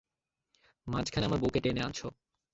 [0.87, 2.07] মাঝখানে আমার বউকে টেনে আনছো।